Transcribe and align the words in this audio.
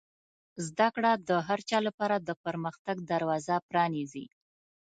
زده 0.67 0.87
کړه 0.95 1.11
د 1.29 1.31
هر 1.47 1.59
چا 1.69 1.79
لپاره 1.87 2.15
د 2.27 2.29
پرمختګ 2.45 2.95
دروازه 3.11 3.55
پرانیزي. 3.69 4.25